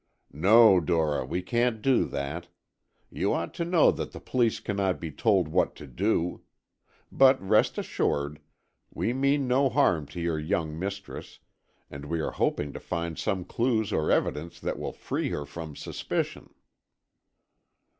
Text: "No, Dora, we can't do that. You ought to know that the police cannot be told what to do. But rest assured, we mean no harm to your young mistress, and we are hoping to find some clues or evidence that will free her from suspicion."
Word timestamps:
"No, 0.33 0.79
Dora, 0.79 1.23
we 1.27 1.43
can't 1.43 1.79
do 1.79 2.05
that. 2.05 2.47
You 3.11 3.33
ought 3.33 3.53
to 3.53 3.63
know 3.63 3.91
that 3.91 4.13
the 4.13 4.19
police 4.19 4.59
cannot 4.59 4.99
be 4.99 5.11
told 5.11 5.47
what 5.47 5.75
to 5.75 5.85
do. 5.85 6.41
But 7.11 7.39
rest 7.39 7.77
assured, 7.77 8.41
we 8.91 9.13
mean 9.13 9.47
no 9.47 9.69
harm 9.69 10.07
to 10.07 10.19
your 10.19 10.39
young 10.39 10.79
mistress, 10.79 11.37
and 11.91 12.05
we 12.05 12.19
are 12.19 12.31
hoping 12.31 12.73
to 12.73 12.79
find 12.79 13.19
some 13.19 13.45
clues 13.45 13.93
or 13.93 14.09
evidence 14.09 14.59
that 14.59 14.79
will 14.79 14.91
free 14.91 15.29
her 15.29 15.45
from 15.45 15.75
suspicion." 15.75 16.49